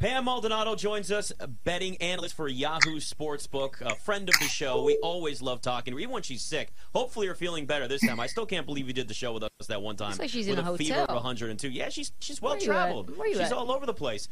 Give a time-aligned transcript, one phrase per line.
[0.00, 1.30] Pam Maldonado joins us,
[1.62, 4.82] betting analyst for Yahoo Sportsbook, a friend of the show.
[4.82, 6.72] We always love talking to her, even when she's sick.
[6.94, 8.18] Hopefully, you're feeling better this time.
[8.18, 10.08] I still can't believe you did the show with us that one time.
[10.08, 11.16] Looks like she's with in a fever hotel.
[11.16, 11.68] of 102.
[11.68, 13.12] Yeah, she's she's well traveled.
[13.26, 13.52] She's at?
[13.52, 14.30] all over the place.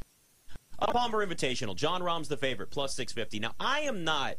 [0.79, 1.77] Up Palmer Invitational.
[1.77, 3.39] Jon Rahm's the favorite, plus 650.
[3.39, 4.37] Now, I am not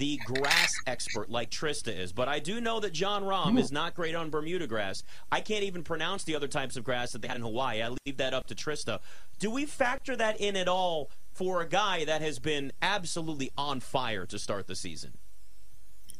[0.00, 3.94] the grass expert like Trista is, but I do know that Jon Rahm is not
[3.94, 5.02] great on Bermuda grass.
[5.30, 7.82] I can't even pronounce the other types of grass that they had in Hawaii.
[7.82, 9.00] I leave that up to Trista.
[9.38, 13.80] Do we factor that in at all for a guy that has been absolutely on
[13.80, 15.18] fire to start the season?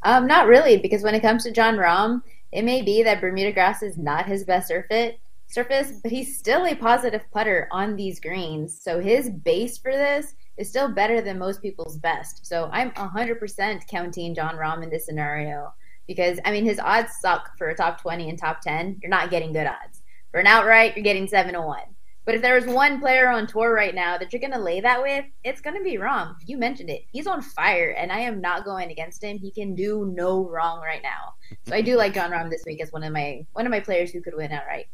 [0.02, 2.20] Um, not really, because when it comes to Jon Rahm,
[2.52, 5.14] it may be that Bermuda grass is not his best surface,
[5.46, 8.78] surface, but he's still a positive putter on these greens.
[8.78, 12.46] So his base for this is still better than most people's best.
[12.46, 15.72] So I'm 100% counting Jon Rahm in this scenario
[16.06, 18.98] because I mean his odds suck for a top 20 and top 10.
[19.02, 20.02] You're not getting good odds.
[20.30, 21.78] For an outright, you're getting 7 to 1.
[22.26, 24.80] But if there was one player on tour right now that you're going to lay
[24.82, 26.34] that with, it's going to be Rahm.
[26.46, 27.02] You mentioned it.
[27.10, 29.38] He's on fire, and I am not going against him.
[29.38, 31.34] He can do no wrong right now.
[31.66, 33.80] So I do like Jon Rahm this week as one of my one of my
[33.80, 34.86] players who could win outright.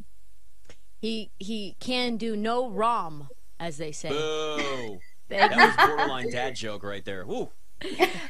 [1.00, 4.10] He he can do no rom, as they say.
[4.10, 4.98] Boo!
[5.36, 7.24] Thank that was borderline dad joke right there.
[7.26, 7.50] Woo!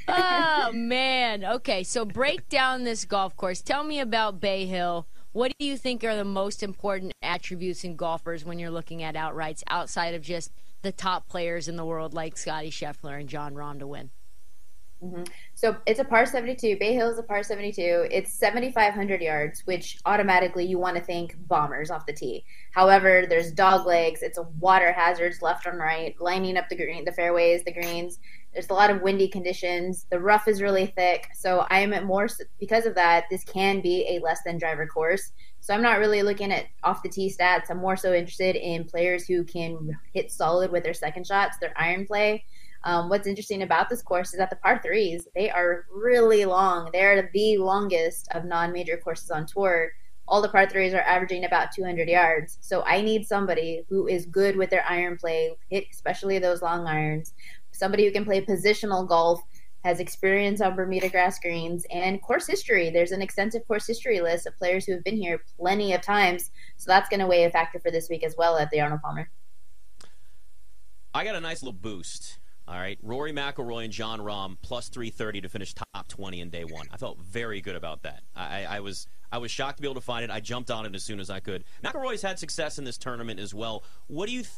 [0.09, 1.45] oh man.
[1.45, 3.63] Okay, so break down this golf course.
[3.63, 5.07] Tell me about Bay Hill.
[5.33, 9.15] What do you think are the most important attributes in golfers when you're looking at
[9.15, 10.51] outrights outside of just
[10.83, 14.11] the top players in the world like Scottie Scheffler and Jon Rahm to win?
[15.03, 15.25] Mm-hmm.
[15.55, 16.77] So it's a par 72.
[16.79, 18.09] Bay Hill is a par 72.
[18.11, 22.45] It's 7,500 yards, which automatically you want to think bombers off the tee.
[22.73, 24.23] However, there's dog legs.
[24.23, 28.19] It's a water hazards left and right, lining up the green, the fairways, the greens.
[28.53, 30.07] There's a lot of windy conditions.
[30.11, 31.29] The rough is really thick.
[31.35, 32.27] So I am at more
[32.59, 33.25] because of that.
[33.31, 35.33] This can be a less than driver course.
[35.61, 37.71] So I'm not really looking at off the tee stats.
[37.71, 41.75] I'm more so interested in players who can hit solid with their second shots, their
[41.77, 42.45] iron play.
[42.87, 46.89] Um, what's interesting about this course is that the par threes they are really long.
[46.93, 49.91] They are the longest of non-major courses on tour.
[50.29, 52.59] All the par threes are averaging about 200 yards.
[52.61, 56.87] So I need somebody who is good with their iron play, hit especially those long
[56.87, 57.35] irons.
[57.73, 59.43] Somebody who can play positional golf,
[59.83, 62.91] has experience on Bermuda grass greens, and course history.
[62.91, 66.51] There's an extensive course history list of players who have been here plenty of times.
[66.77, 69.03] So that's going to weigh a factor for this week as well at the Arnold
[69.03, 69.29] Palmer.
[71.15, 72.39] I got a nice little boost.
[72.69, 76.65] All right, Rory McIlroy and John Rahm plus 330 to finish top 20 in day
[76.65, 76.87] one.
[76.93, 78.23] I felt very good about that.
[78.35, 80.31] I, I was I was shocked to be able to find it.
[80.31, 81.65] I jumped on it as soon as I could.
[81.85, 83.85] McIlroy's had success in this tournament as well.
[84.09, 84.55] What do you th-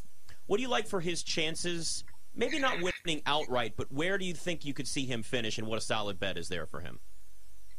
[0.47, 2.03] what do you like for his chances?
[2.35, 5.67] Maybe not winning outright, but where do you think you could see him finish, and
[5.67, 6.99] what a solid bet is there for him?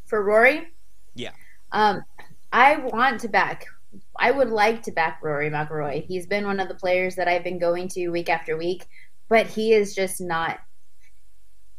[0.04, 0.68] For Rory,
[1.14, 1.30] Yeah,
[1.72, 2.02] Um,
[2.52, 3.66] I want to back.
[4.16, 6.04] I would like to back Rory McIlroy.
[6.04, 8.86] He's been one of the players that I've been going to week after week,
[9.30, 10.58] but he is just not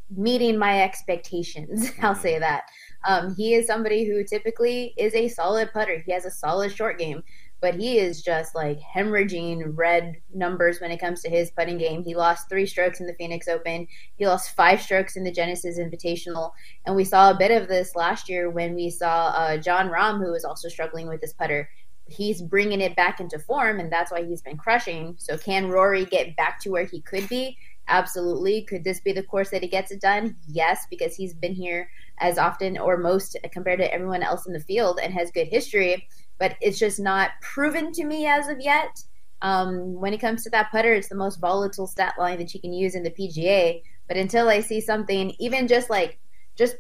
[0.10, 1.92] meeting my expectations.
[2.02, 2.64] I'll say that.
[3.06, 6.02] Um, he is somebody who typically is a solid putter.
[6.06, 7.24] He has a solid short game,
[7.60, 12.04] but he is just like hemorrhaging red numbers when it comes to his putting game.
[12.04, 13.88] He lost three strokes in the Phoenix Open.
[14.18, 16.52] He lost five strokes in the Genesis Invitational.
[16.86, 20.24] And we saw a bit of this last year when we saw uh, Jon Rahm,
[20.24, 21.70] who was also struggling with his putter.
[22.08, 25.16] He's bringing it back into form, and that's why he's been crushing.
[25.18, 27.58] So, can Rory get back to where he could be?
[27.88, 28.64] Absolutely.
[28.64, 30.36] Could this be the course that he gets it done?
[30.48, 31.90] Yes, because he's been here
[32.20, 36.08] as often or most compared to everyone else in the field and has good history,
[36.40, 39.04] but it's just not proven to me as of yet.
[39.42, 42.62] Um, when it comes to that putter, it's the most volatile stat line that you
[42.62, 43.82] can use in the PGA.
[44.08, 46.20] But until I see something, even just like
[46.58, 46.76] just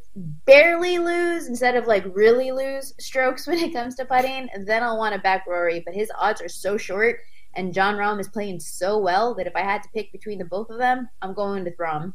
[0.45, 4.97] barely lose instead of like really lose strokes when it comes to putting, then I'll
[4.97, 5.81] want to back Rory.
[5.85, 7.19] But his odds are so short,
[7.53, 10.45] and Jon Rahm is playing so well that if I had to pick between the
[10.45, 12.13] both of them, I'm going with Rahm.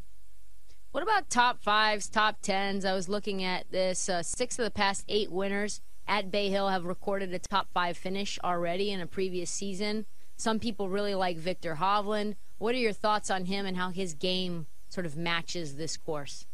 [0.92, 2.86] What about top fives, top tens?
[2.86, 4.08] I was looking at this.
[4.08, 7.98] Uh, six of the past eight winners at Bay Hill have recorded a top five
[7.98, 10.06] finish already in a previous season.
[10.36, 12.36] Some people really like Viktor Hovland.
[12.58, 16.46] What are your thoughts on him and how his game sort of matches this course?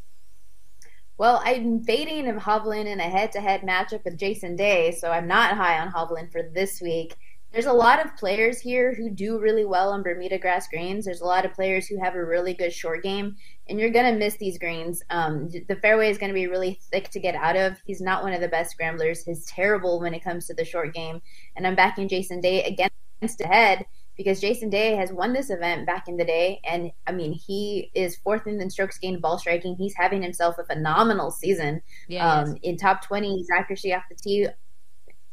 [1.18, 5.56] Well, I'm fading of Hovland in a head-to-head matchup with Jason Day, so I'm not
[5.56, 7.16] high on Hovland for this week.
[7.52, 11.04] There's a lot of players here who do really well on Bermuda grass greens.
[11.04, 13.36] There's a lot of players who have a really good short game,
[13.68, 15.02] and you're going to miss these greens.
[15.10, 17.76] Um, the fairway is going to be really thick to get out of.
[17.84, 19.22] He's not one of the best scramblers.
[19.22, 21.20] He's terrible when it comes to the short game,
[21.56, 23.84] and I'm backing Jason Day against the head
[24.22, 27.90] because Jason Day has won this event back in the day, and I mean he
[27.94, 29.76] is fourth in the strokes gained ball striking.
[29.76, 31.82] He's having himself a phenomenal season.
[32.08, 34.48] Yeah, Um, in top twenty, his accuracy off the tee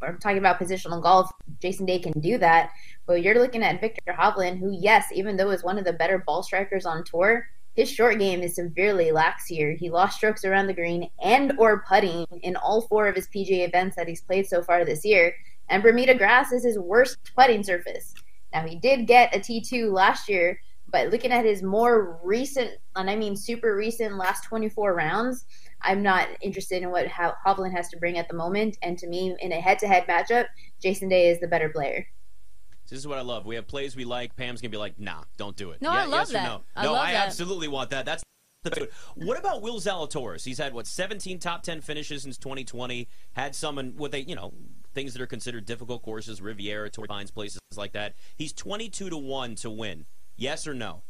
[0.02, 1.30] we're talking about positional golf.
[1.62, 2.72] Jason Day can do that,
[3.06, 6.20] but you're looking at Viktor Hovland, who, yes, even though is one of the better
[6.26, 9.74] ball strikers on tour, his short game is severely lax here.
[9.74, 13.68] He lost strokes around the green and or putting in all four of his PGA
[13.68, 15.34] events that he's played so far this year,
[15.70, 18.14] and Bermuda grass is his worst putting surface.
[18.54, 23.10] Now he did get a T2 last year, but looking at his more recent, and
[23.10, 25.46] I mean super recent last 24 rounds,
[25.82, 28.78] I'm not interested in what Hovland has to bring at the moment.
[28.82, 30.48] And to me, in a head-to-head matchup,
[30.82, 32.06] Jason Day is the better player.
[32.90, 33.46] This is what I love.
[33.46, 34.36] We have plays we like.
[34.36, 36.44] Pam's gonna be like, "Nah, don't do it." No, yeah, I love yes that.
[36.44, 37.28] no, I no, love I that.
[37.28, 38.06] absolutely want that.
[38.06, 38.24] That's
[38.64, 38.90] the.
[39.14, 40.44] What about Will Zalatoris?
[40.44, 43.08] He's had what 17 top 10 finishes since 2020.
[43.34, 44.54] Had some in what they, you know,
[44.94, 48.16] things that are considered difficult courses, Riviera, Torrey Pines, places like that.
[48.36, 50.06] He's 22 to one to win.
[50.36, 51.04] Yes or no?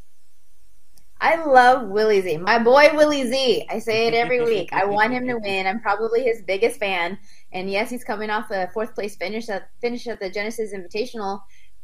[1.21, 2.37] I love Willie Z.
[2.37, 3.65] My boy Willie Z.
[3.69, 4.69] I say it every week.
[4.71, 5.67] I want him to win.
[5.67, 7.17] I'm probably his biggest fan.
[7.51, 11.41] And yes, he's coming off a fourth place finish at finish at the Genesis Invitational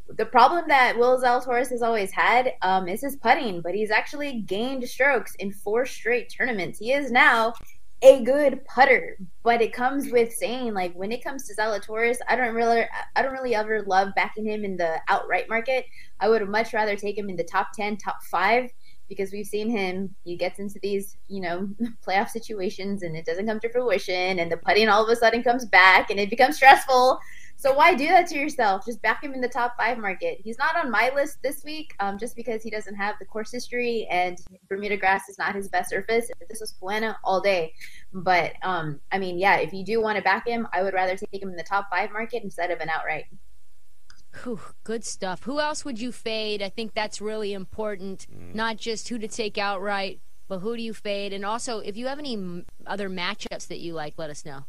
[0.10, 4.42] the problem that Will Zalatoris has always had um, is his putting, but he's actually
[4.42, 6.80] gained strokes in four straight tournaments.
[6.80, 7.54] He is now
[8.06, 12.36] a good putter, but it comes with saying like when it comes to Zalatoris, I
[12.36, 12.86] don't really,
[13.16, 15.86] I don't really ever love backing him in the outright market.
[16.20, 18.70] I would much rather take him in the top ten, top five,
[19.10, 20.14] because we've seen him.
[20.24, 21.68] He gets into these, you know,
[22.08, 25.42] playoff situations and it doesn't come to fruition, and the putting all of a sudden
[25.42, 27.20] comes back, and it becomes stressful.
[27.58, 28.86] So why do that to yourself?
[28.86, 30.40] Just back him in the top five market.
[30.44, 33.52] He's not on my list this week, um, just because he doesn't have the course
[33.52, 34.38] history and
[34.68, 36.30] Bermuda grass is not his best surface.
[36.50, 37.74] This was Buena all day,
[38.14, 41.16] but um, I mean, yeah, if you do want to back him, I would rather
[41.16, 43.26] take him in the top five market instead of an outright.
[44.44, 45.44] Whew, good stuff.
[45.44, 46.62] Who else would you fade?
[46.62, 48.28] I think that's really important.
[48.30, 48.54] Mm.
[48.54, 51.34] Not just who to take outright, but who do you fade?
[51.34, 54.66] And also, if you have any other matchups that you like, let us know.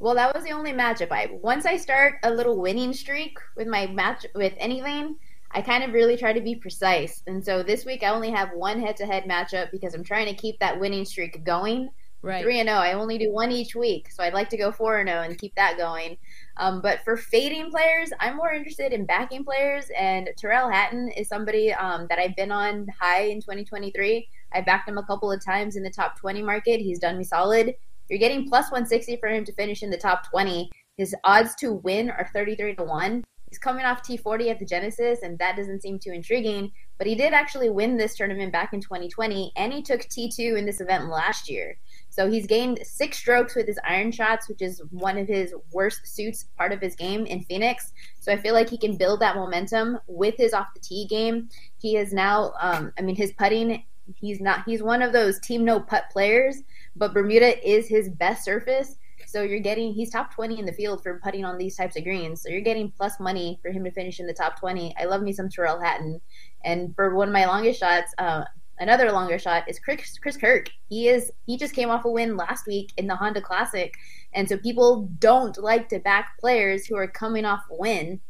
[0.00, 1.12] Well, that was the only matchup.
[1.12, 5.16] I once I start a little winning streak with my match with anything,
[5.50, 7.22] I kind of really try to be precise.
[7.26, 10.58] And so this week I only have one head-to-head matchup because I'm trying to keep
[10.60, 11.90] that winning streak going.
[12.22, 12.42] Right.
[12.42, 12.78] Three and zero.
[12.78, 15.38] I only do one each week, so I'd like to go four and zero and
[15.38, 16.16] keep that going.
[16.56, 21.28] Um, but for fading players, I'm more interested in backing players, and Tyrrell Hatton is
[21.28, 24.28] somebody um, that I've been on high in 2023.
[24.52, 26.80] I backed him a couple of times in the top 20 market.
[26.80, 27.74] He's done me solid.
[28.10, 30.68] You're getting plus 160 for him to finish in the top 20.
[30.96, 33.24] His odds to win are 33 to 1.
[33.48, 36.70] He's coming off T40 at the Genesis, and that doesn't seem too intriguing.
[36.98, 40.66] But he did actually win this tournament back in 2020, and he took T2 in
[40.66, 41.76] this event last year.
[42.10, 46.06] So he's gained six strokes with his iron shots, which is one of his worst
[46.06, 47.92] suits, part of his game in Phoenix.
[48.20, 51.48] So I feel like he can build that momentum with his off the tee game.
[51.78, 53.82] He is now, um, I mean, his putting
[54.16, 56.62] he's not he's one of those team no putt players,
[56.96, 58.96] but Bermuda is his best surface.
[59.26, 62.04] So you're getting he's top 20 in the field for putting on these types of
[62.04, 62.42] greens.
[62.42, 64.94] So you're getting plus money for him to finish in the top 20.
[64.98, 66.20] I love me some Tyrrell Hatton.
[66.64, 68.44] And for one of my longest shots, uh,
[68.80, 70.70] another longer shot is Chris, Chris Kirk.
[70.88, 73.94] He is he just came off a win last week in the Honda Classic,
[74.32, 78.20] and so people don't like to back players who are coming off a win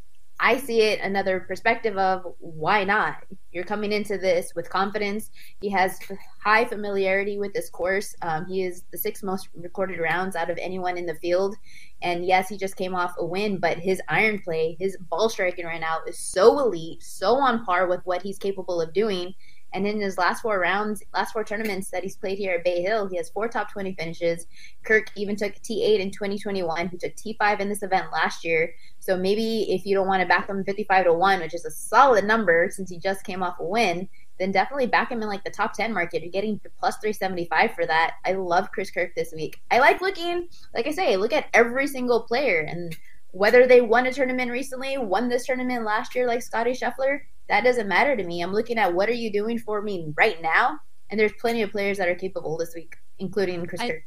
[0.43, 3.25] I see it another perspective of why not?
[3.53, 5.31] You're coming into this with confidence.
[5.61, 5.99] He has
[6.43, 8.15] high familiarity with this course.
[8.23, 11.57] Um, he is the sixth most recorded rounds out of anyone in the field.
[12.01, 15.67] And yes, he just came off a win, but his iron play, his ball striking
[15.67, 19.35] right now is so elite, so on par with what he's capable of doing.
[19.73, 22.83] And in his last four rounds, last four tournaments that he's played here at Bay
[22.83, 24.47] Hill, he has four top 20 finishes.
[24.85, 26.89] Kirk even took T8 in 2021.
[26.89, 28.75] He took T5 in this event last year.
[28.99, 31.71] So maybe if you don't want to back him 55 to 1, which is a
[31.71, 34.09] solid number since he just came off a win,
[34.39, 36.23] then definitely back him in like the top 10 market.
[36.23, 38.15] You're getting plus 375 for that.
[38.25, 39.61] I love Chris Kirk this week.
[39.71, 42.97] I like looking, like I say, look at every single player and
[43.33, 47.65] whether they won a tournament recently, won this tournament last year like Scottie Scheffler, that
[47.65, 48.43] doesn't matter to me.
[48.43, 50.79] I'm looking at what are you doing for me right now,
[51.11, 54.03] and there's plenty of players that are capable this week, including Chris I, Kirk.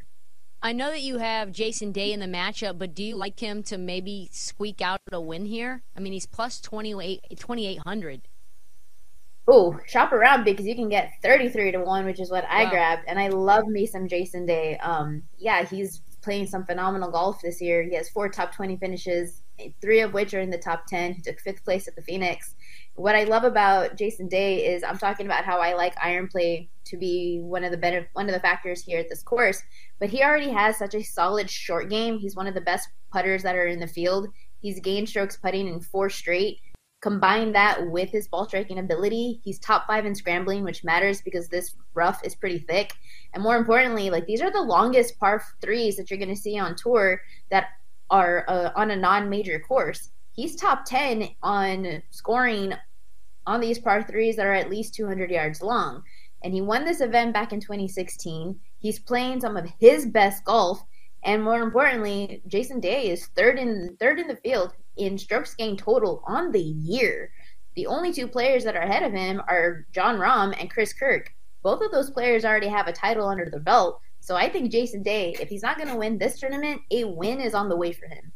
[0.62, 3.64] I know that you have Jason Day in the matchup, but do you like him
[3.64, 5.84] to maybe squeak out a win here?
[5.96, 8.22] I mean, he's plus 2,800.
[9.46, 13.04] Oh, shop around because you can get 33 to 1, which is what I grabbed.
[13.08, 14.78] And I love me some Jason Day.
[14.78, 17.84] Um, yeah, he's playing some phenomenal golf this year.
[17.84, 19.42] He has four top 20 finishes,
[19.82, 21.14] three of which are in the top 10.
[21.14, 22.56] He took fifth place at the Phoenix
[22.96, 26.70] what I love about Jason Day is I'm talking about how I like iron play
[26.86, 29.64] to be one of the better one of the factors here at this course.
[30.00, 32.20] But he already has such a solid short game.
[32.20, 34.28] He's one of the best putters that are in the field.
[34.60, 36.60] He's gained strokes putting in four straight.
[37.04, 41.50] Combine that with his ball striking ability, he's top five in scrambling, which matters because
[41.50, 42.94] this rough is pretty thick.
[43.34, 46.58] And more importantly, like these are the longest par threes that you're going to see
[46.58, 47.66] on tour that
[48.10, 50.12] are uh, on a non-major course.
[50.32, 52.74] He's top 10 on scoring
[53.46, 56.04] on these par threes that are at least 200 yards long.
[56.42, 58.58] And he won this event back in 2016.
[58.80, 60.82] He's playing some of his best golf.
[61.26, 65.80] And more importantly, Jason Day is third in third in the field in strokes gained
[65.80, 67.32] total on the year.
[67.76, 71.32] The only two players that are ahead of him are Jon Rahm and Chris Kirk.
[71.64, 74.00] Both of those players already have a title under their belt.
[74.20, 77.42] So I think Jason Day, if he's not going to win this tournament, a win
[77.42, 78.32] is on the way for him.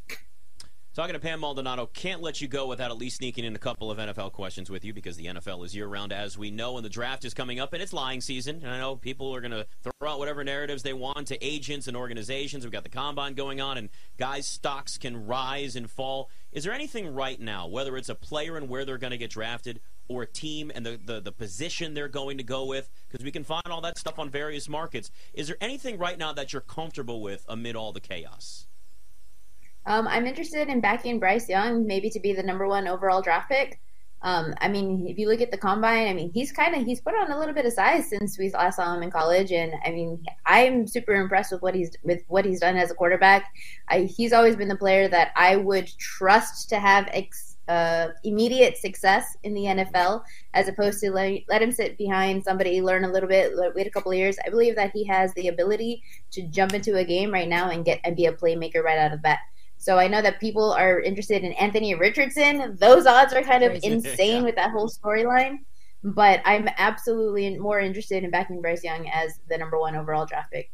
[0.98, 3.92] Talking to Pam Maldonado, can't let you go without at least sneaking in a couple
[3.92, 6.84] of NFL questions with you because the NFL is year round, as we know, and
[6.84, 8.62] the draft is coming up, and it's lying season.
[8.64, 11.88] And I know people are going to throw out whatever narratives they want to agents
[11.88, 12.66] and organizations.
[12.66, 16.32] We've got the combine going on, and guys' stocks can rise and fall.
[16.52, 19.30] Is there anything right now, whether it's a player and where they're going to get
[19.30, 22.90] drafted, or a team and the, the, the position they're going to go with?
[23.08, 25.12] Because we can find all that stuff on various markets.
[25.36, 28.67] Is there anything right now that you're comfortable with amid all the chaos?
[29.88, 33.50] Um, I'm interested in backing Bryce Young, maybe to be the number one overall draft
[33.50, 33.80] pick.
[34.22, 37.00] Um, I mean, if you look at the combine, I mean, he's kind of he's
[37.00, 39.74] put on a little bit of size since we last saw him in college, and
[39.86, 43.54] I mean, I'm super impressed with what he's with what he's done as a quarterback.
[43.88, 48.76] I, he's always been the player that I would trust to have ex, uh, immediate
[48.78, 53.12] success in the NFL, as opposed to let, let him sit behind somebody, learn a
[53.12, 54.38] little bit, wait a couple of years.
[54.46, 57.86] I believe that he has the ability to jump into a game right now and
[57.86, 59.40] get and be a playmaker right out of the bat.
[59.78, 62.78] So I know that people are interested in Anthony Richardson.
[62.80, 64.42] Those odds are kind of insane yeah.
[64.42, 65.60] with that whole storyline.
[66.04, 70.52] But I'm absolutely more interested in backing Bryce Young as the number one overall draft
[70.52, 70.72] pick.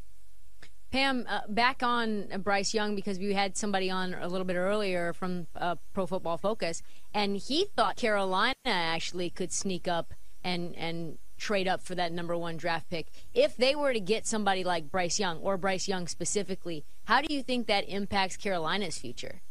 [0.92, 5.12] Pam, uh, back on Bryce Young because we had somebody on a little bit earlier
[5.12, 6.84] from uh, Pro Football Focus,
[7.16, 12.38] and he thought Carolina actually could sneak up and and trade up for that number
[12.38, 13.08] one draft pick.
[13.34, 17.34] If they were to get somebody like Bryce Young or Bryce Young specifically, how do
[17.34, 19.42] you think that impacts Carolina's future?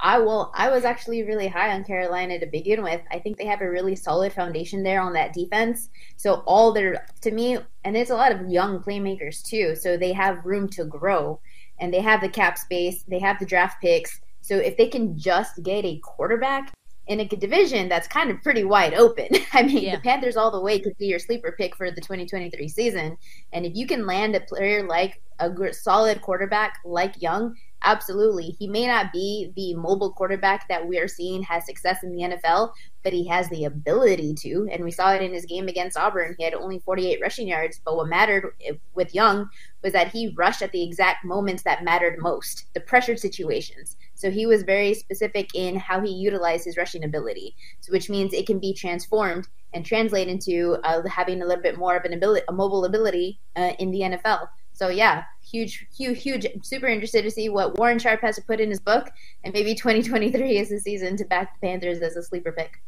[0.00, 0.50] I will.
[0.52, 3.00] I was actually really high on Carolina to begin with.
[3.12, 5.90] I think they have a really solid foundation there on that defense.
[6.16, 9.76] So all their, to me, and there's a lot of young playmakers too.
[9.76, 11.40] So they have room to grow,
[11.78, 13.04] and they have the cap space.
[13.06, 14.20] They have the draft picks.
[14.40, 16.72] So if they can just get a quarterback,
[17.06, 19.28] in a division that's kind of pretty wide open.
[19.52, 19.96] I mean, yeah.
[19.96, 23.16] the Panthers all the way could be your sleeper pick for the 2023 season.
[23.52, 28.56] And if you can land a player like a solid quarterback like Young, absolutely.
[28.58, 32.22] He may not be the mobile quarterback that we are seeing has success in the
[32.22, 32.72] NFL,
[33.02, 34.68] but he has the ability to.
[34.70, 36.34] And we saw it in his game against Auburn.
[36.38, 38.54] He had only 48 rushing yards, but what mattered
[38.94, 39.48] with Young
[39.82, 43.96] was that he rushed at the exact moments that mattered most the pressure situations.
[44.14, 48.32] So he was very specific in how he utilized his rushing ability, so which means
[48.32, 52.12] it can be transformed and translate into uh, having a little bit more of an
[52.12, 54.46] ability, a mobile ability uh, in the NFL.
[54.72, 56.46] So yeah, huge, huge, huge.
[56.62, 59.10] Super interested to see what Warren Sharp has to put in his book,
[59.44, 62.80] and maybe 2023 is the season to back the Panthers as a sleeper pick.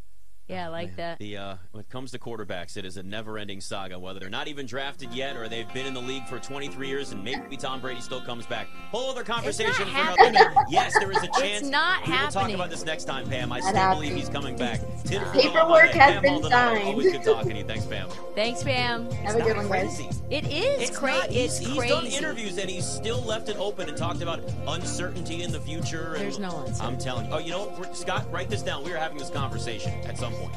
[0.48, 1.18] Yeah, I like Man, that.
[1.18, 3.98] The uh, when it comes to quarterbacks, it is a never-ending saga.
[3.98, 7.12] Whether they're not even drafted yet, or they've been in the league for 23 years,
[7.12, 8.68] and maybe Tom Brady still comes back.
[8.90, 10.54] Whole other conversation for another.
[10.68, 11.62] Yes, there is a chance.
[11.62, 12.26] It's not we happening.
[12.26, 13.52] will talk about this next time, Pam.
[13.52, 14.80] I still believe he's coming back.
[15.06, 16.88] Paperwork has Pam been signed.
[16.88, 17.64] Always good talking to you.
[17.64, 18.08] Thanks, Pam.
[18.34, 19.10] Thanks, Pam.
[19.10, 20.00] Have a good one, guys.
[20.30, 21.38] It is it's crazy.
[21.38, 25.42] It's he's, he's done interviews and he's still left it open and talked about uncertainty
[25.42, 26.14] in the future.
[26.16, 26.80] There's no uncertainty.
[26.80, 27.32] I'm telling you.
[27.32, 28.84] Oh, you know, Scott, write this down.
[28.84, 30.54] We are having this conversation at some point.